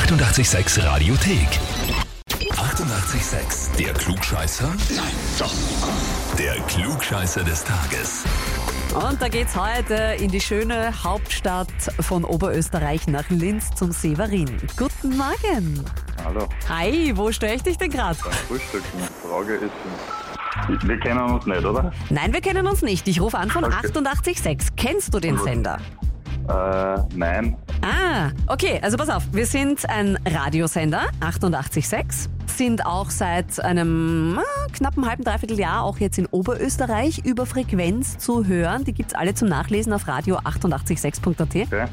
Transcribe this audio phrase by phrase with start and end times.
[0.00, 1.48] 886 Radiothek.
[2.50, 3.76] 88,6.
[3.78, 4.68] Der Klugscheißer?
[4.94, 5.54] Nein, doch.
[6.38, 8.24] Der Klugscheißer des Tages.
[8.94, 11.68] Und da geht's heute in die schöne Hauptstadt
[12.00, 14.58] von Oberösterreich nach Linz zum Severin.
[14.76, 15.82] Guten Morgen.
[16.22, 18.18] Hallo, Hi, wo störe ich dich denn gerade?
[18.22, 18.82] beim Frühstück.
[18.92, 21.90] Die Frage ist, wir kennen uns nicht, oder?
[22.10, 23.08] Nein, wir kennen uns nicht.
[23.08, 23.88] Ich rufe an von Okay.
[23.88, 24.68] 88.6.
[24.76, 25.78] Kennst du den Sender?
[26.48, 27.56] Äh, nein.
[27.82, 29.22] Ah, okay, also pass auf.
[29.32, 35.98] Wir sind ein Radiosender, 88.6, sind auch seit einem ah, knappen halben, dreiviertel Jahr auch
[35.98, 38.84] jetzt in Oberösterreich über Frequenz zu hören.
[38.84, 41.40] Die gibt's alle zum Nachlesen auf radio886.at.
[41.40, 41.86] Okay.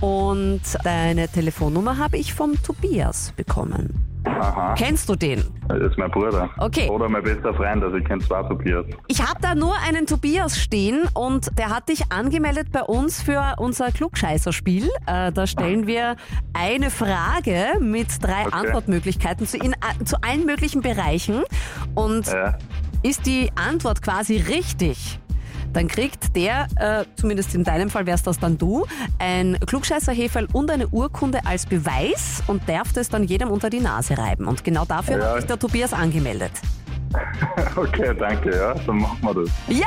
[0.00, 4.15] Und deine Telefonnummer habe ich vom Tobias bekommen.
[4.40, 5.42] Aha, Kennst du den?
[5.68, 6.48] das ist mein Bruder.
[6.58, 6.88] Okay.
[6.88, 8.84] Oder mein bester Freund, also ich kenne zwei Tobias.
[9.08, 13.54] Ich habe da nur einen Tobias stehen und der hat dich angemeldet bei uns für
[13.58, 14.88] unser Klugscheißerspiel.
[15.06, 16.16] Äh, da stellen wir
[16.52, 18.50] eine Frage mit drei Okay.
[18.66, 21.42] Antwortmöglichkeiten zu, in, äh, zu allen möglichen Bereichen.
[21.94, 22.56] Und Ja,
[23.02, 25.18] ist die Antwort quasi richtig,
[25.76, 28.86] dann kriegt der, äh, zumindest in deinem Fall wärst das dann du,
[29.18, 34.16] ein Klugscheißerheferl und eine Urkunde als Beweis und darf das dann jedem unter die Nase
[34.16, 34.46] reiben.
[34.48, 35.26] Und genau dafür Ja.
[35.30, 36.52] hat sich der Tobias angemeldet.
[37.76, 39.50] okay, danke, ja, dann machen wir das.
[39.68, 39.86] Ja,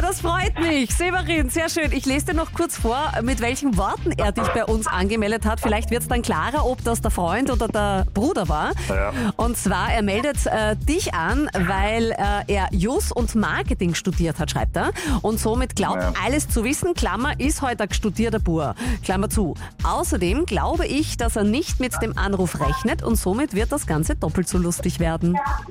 [0.00, 0.94] das freut mich.
[0.94, 1.92] Severin, sehr schön.
[1.92, 5.60] Ich lese dir noch kurz vor, mit welchen Worten er dich bei uns angemeldet hat.
[5.60, 8.72] Vielleicht wird es dann klarer, ob das der Freund oder der Bruder war.
[8.88, 9.12] Ja.
[9.36, 12.16] Und zwar, er meldet äh, dich an, weil äh,
[12.52, 14.90] er Jus und Marketing studiert hat, schreibt er.
[15.22, 16.12] Und somit glaubt, Ja.
[16.24, 16.94] alles zu wissen.
[16.94, 18.74] Klammer, ist heute ein studierter Bur.
[19.04, 19.54] Klammer zu.
[19.82, 24.14] Außerdem glaube ich, dass er nicht mit dem Anruf rechnet und somit wird das Ganze
[24.16, 25.38] doppelt so lustig werden.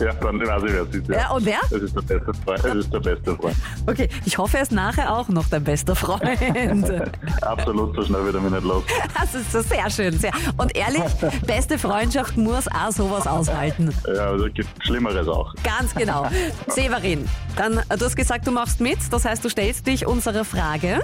[0.00, 1.08] ja, dann weiß ich, wer es ist.
[1.08, 1.14] Ja.
[1.18, 1.58] Ja, und wer?
[1.70, 2.64] Das ist der beste Freund.
[2.64, 3.56] Das ist der beste Freund.
[3.86, 6.22] Okay, ich hoffe, er ist nachher auch noch dein bester Freund.
[7.42, 8.84] Absolut, so schnell wieder mich nicht los.
[9.18, 10.18] Das ist so sehr schön.
[10.18, 10.32] Sehr.
[10.56, 11.02] Und ehrlich,
[11.46, 13.92] beste Freundschaft muss auch sowas aushalten.
[14.06, 15.54] Ja, also es gibt Schlimmeres auch.
[15.62, 16.28] Ganz genau.
[16.68, 18.98] Severin, dann, du hast gesagt, du machst mit.
[19.10, 21.00] Das heißt, du stellst dich unserer Frage.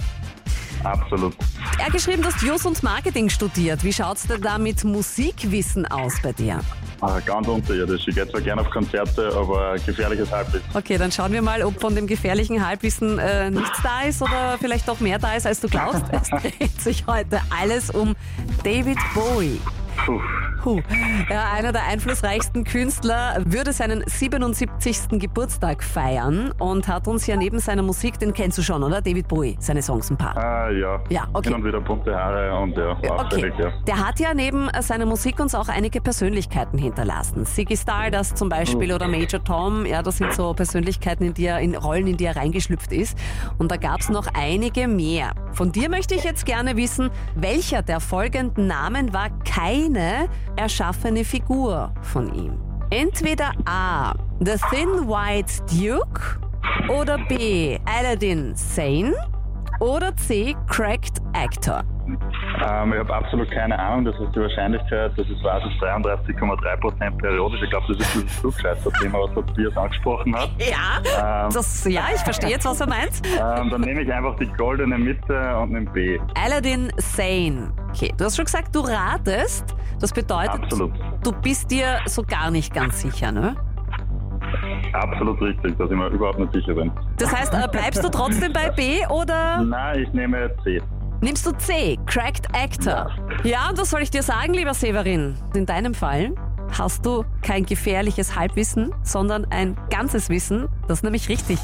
[0.84, 1.34] Absolut.
[1.78, 3.82] Er hat geschrieben, du hast Jus und Marketing studiert.
[3.82, 6.60] Wie schaut's denn da mit Musikwissen aus bei dir?
[7.00, 8.06] Ah, ganz unterirdisch.
[8.06, 10.66] Ich gehe zwar gerne auf Konzerte, aber gefährliches Halbwissen.
[10.74, 14.56] Okay, dann schauen wir mal, ob von dem gefährlichen Halbwissen äh, nichts da ist oder
[14.58, 16.04] vielleicht doch mehr da ist, als du glaubst.
[16.12, 16.28] Es
[16.58, 18.14] dreht sich heute alles um
[18.62, 19.60] David Bowie.
[20.04, 20.20] Puh.
[20.64, 20.80] Puh.
[21.28, 25.20] Ja, einer der einflussreichsten Künstler würde seinen 77.
[25.20, 29.02] Geburtstag feiern und hat uns ja neben seiner Musik, den kennst du schon, oder?
[29.02, 30.34] David Bowie, seine Songs ein paar.
[30.38, 31.02] Ah, ja.
[31.10, 31.50] Ja, okay.
[31.50, 33.72] Hin und wieder bunte Haare und ja, Okay, ja.
[33.86, 37.44] der hat ja neben seiner Musik uns auch einige Persönlichkeiten hinterlassen.
[37.44, 41.60] Ziggy Stardust zum Beispiel oder Major Tom, ja, das sind so Persönlichkeiten, in die er,
[41.60, 43.18] in Rollen, in die er reingeschlüpft ist.
[43.58, 45.32] Und da gab's noch einige mehr.
[45.52, 51.92] Von dir möchte ich jetzt gerne wissen, welcher der folgenden Namen war keine erschaffene Figur
[52.02, 52.58] von ihm?
[52.90, 54.14] Entweder A.
[54.40, 56.38] The Thin White Duke
[56.88, 57.78] oder B.
[57.86, 59.14] Aladdin Sane
[59.80, 60.54] oder C.
[60.68, 61.82] Cracked Actor.
[62.06, 67.16] Ähm, ich habe absolut keine Ahnung, das heißt die Wahrscheinlichkeit, dass es war, ist 33,3%
[67.18, 67.60] periodisch.
[67.62, 70.50] Ich glaube, das ist dieses Flugscheißer-Thema, was der Tobias angesprochen hat.
[70.58, 71.52] Ja, Ähm.
[71.52, 73.22] das, ja, ich verstehe jetzt, was er meint.
[73.24, 76.18] Ähm, dann nehme ich einfach die goldene Mitte und nehme B.
[76.42, 77.72] Aladdin Sane.
[77.90, 79.74] Okay, du hast schon gesagt, du ratest.
[80.04, 80.92] Das bedeutet, Absolut.
[81.22, 83.56] du bist dir so gar nicht ganz sicher, ne?
[84.92, 86.92] Absolut richtig, dass ich mir überhaupt nicht sicher bin.
[87.16, 90.82] Das heißt, äh, bleibst du trotzdem bei B oder Nein, ich nehme C.
[91.22, 93.10] nimmst du C, Cracked Actor?
[93.44, 95.36] Ja, und was soll ich dir sagen, lieber Severin?
[95.54, 96.34] In deinem Fall
[96.70, 100.68] hast du kein gefährliches Halbwissen, sondern ein ganzes Wissen.
[100.88, 101.58] Das ist nämlich richtig.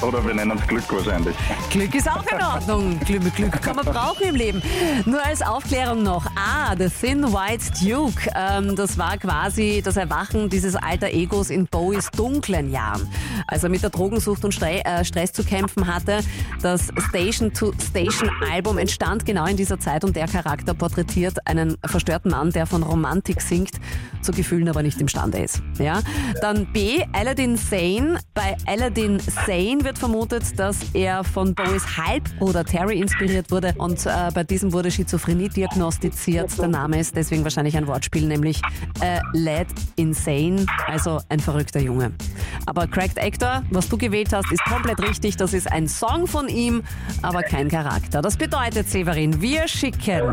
[0.00, 1.36] Oder wir nennen es Glück wahrscheinlich.
[1.70, 3.00] Glück ist auch in Ordnung.
[3.00, 4.62] Glück, Glück kann man brauchen im Leben.
[5.04, 6.26] Nur als Aufklärung noch.
[6.36, 8.30] Ah, The Thin White Duke.
[8.34, 13.08] Ähm, das war quasi das Erwachen dieses alter Egos in Bowies dunklen Jahren.
[13.46, 16.20] Als er mit der Drogensucht und Stre äh, Stress zu kämpfen hatte.
[16.62, 21.76] Das Station to Station Album entstand genau in dieser Zeit und der Charakter porträtiert einen
[21.84, 23.72] verstörten Mann, der von Romantik singt,
[24.22, 25.62] zu Gefühlen aber nicht imstande ist.
[25.78, 26.00] Ja?
[26.40, 28.18] Dann B, Aladdin Sane.
[28.34, 34.30] Bei Aladdin Sane wird vermutet, dass er von Bowies Halbbruder Terry inspiriert wurde und äh,
[34.34, 36.58] bei diesem wurde Schizophrenie diagnostiziert.
[36.58, 38.60] Der Name ist deswegen wahrscheinlich ein Wortspiel, nämlich
[39.00, 42.12] äh, Lad Insane, also ein verrückter Junge.
[42.66, 45.36] Aber Cracked Actor, was du gewählt hast, ist komplett richtig.
[45.36, 46.82] Das ist ein Song von ihm,
[47.22, 48.22] aber kein Charakter.
[48.22, 50.32] Das bedeutet, Severin, wir schicken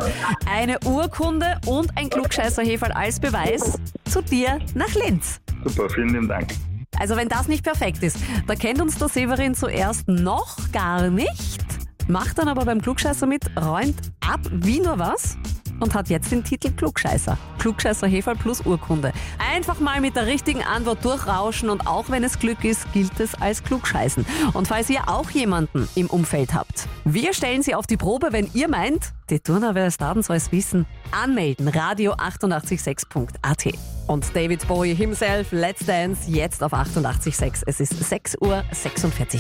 [0.50, 5.40] eine Urkunde und ein Klugscheißerheferl als Beweis zu dir nach Linz.
[5.66, 6.54] Super, vielen lieben Dank.
[7.00, 8.18] Also wenn das nicht perfekt ist,
[8.48, 11.66] da kennt uns der Severin zuerst noch gar nicht.
[12.08, 15.38] macht dann aber beim Klugscheißer mit, räumt ab wie nur was
[15.82, 17.38] und hat jetzt den Titel Klugscheißer.
[17.60, 19.12] Klugscheißer Heferl plus Urkunde.
[19.54, 23.36] Einfach mal mit der richtigen Antwort durchrauschen und auch wenn es Glück ist, gilt es
[23.36, 24.26] als Klugscheißen.
[24.54, 28.50] Und falls ihr auch jemanden im Umfeld habt, wir stellen sie auf die Probe, wenn
[28.54, 33.74] ihr meint, die Turner wer es soll es wissen, anmelden, radio886.at.
[34.08, 37.64] Und David Bowie himself, Let's Dance, jetzt auf 88.6.
[37.66, 38.64] Es ist 6.46 Uhr.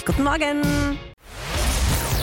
[0.05, 1.10] Guten Morgen!